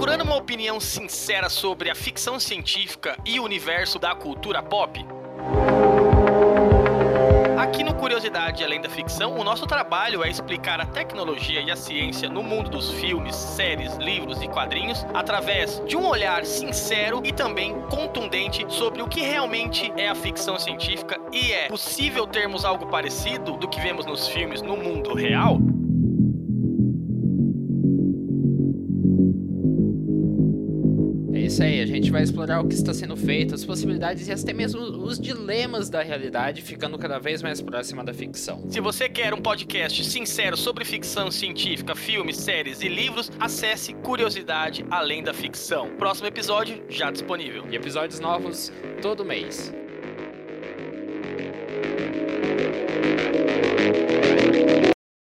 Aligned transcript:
Procurando 0.00 0.22
uma 0.22 0.36
opinião 0.36 0.80
sincera 0.80 1.50
sobre 1.50 1.90
a 1.90 1.94
ficção 1.94 2.40
científica 2.40 3.18
e 3.22 3.38
o 3.38 3.44
universo 3.44 3.98
da 3.98 4.14
cultura 4.14 4.62
pop? 4.62 5.04
Aqui 7.58 7.84
no 7.84 7.94
Curiosidade 7.94 8.64
Além 8.64 8.80
da 8.80 8.88
Ficção, 8.88 9.36
o 9.36 9.44
nosso 9.44 9.66
trabalho 9.66 10.24
é 10.24 10.30
explicar 10.30 10.80
a 10.80 10.86
tecnologia 10.86 11.60
e 11.60 11.70
a 11.70 11.76
ciência 11.76 12.30
no 12.30 12.42
mundo 12.42 12.70
dos 12.70 12.90
filmes, 12.92 13.36
séries, 13.36 13.94
livros 13.96 14.40
e 14.40 14.48
quadrinhos 14.48 15.04
através 15.12 15.82
de 15.86 15.98
um 15.98 16.06
olhar 16.06 16.46
sincero 16.46 17.20
e 17.22 17.30
também 17.30 17.78
contundente 17.90 18.64
sobre 18.70 19.02
o 19.02 19.06
que 19.06 19.20
realmente 19.20 19.92
é 19.98 20.08
a 20.08 20.14
ficção 20.14 20.58
científica 20.58 21.20
e 21.30 21.52
é 21.52 21.68
possível 21.68 22.26
termos 22.26 22.64
algo 22.64 22.86
parecido 22.86 23.52
do 23.58 23.68
que 23.68 23.78
vemos 23.78 24.06
nos 24.06 24.26
filmes 24.28 24.62
no 24.62 24.78
mundo 24.78 25.12
real? 25.12 25.58
Isso 31.50 31.64
aí, 31.64 31.80
a 31.80 31.86
gente 31.86 32.12
vai 32.12 32.22
explorar 32.22 32.60
o 32.60 32.68
que 32.68 32.74
está 32.74 32.94
sendo 32.94 33.16
feito, 33.16 33.56
as 33.56 33.64
possibilidades 33.64 34.28
e 34.28 34.32
até 34.32 34.52
mesmo 34.52 34.80
os 34.80 35.18
dilemas 35.18 35.90
da 35.90 36.00
realidade, 36.00 36.62
ficando 36.62 36.96
cada 36.96 37.18
vez 37.18 37.42
mais 37.42 37.60
próxima 37.60 38.04
da 38.04 38.14
ficção. 38.14 38.64
Se 38.70 38.80
você 38.80 39.08
quer 39.08 39.34
um 39.34 39.42
podcast 39.42 40.04
sincero 40.04 40.56
sobre 40.56 40.84
ficção 40.84 41.28
científica, 41.28 41.96
filmes, 41.96 42.36
séries 42.36 42.82
e 42.82 42.88
livros, 42.88 43.32
acesse 43.40 43.92
Curiosidade 43.94 44.86
Além 44.88 45.24
da 45.24 45.34
Ficção. 45.34 45.90
Próximo 45.96 46.28
episódio 46.28 46.84
já 46.88 47.10
disponível. 47.10 47.64
E 47.68 47.74
episódios 47.74 48.20
novos 48.20 48.72
todo 49.02 49.24
mês. 49.24 49.72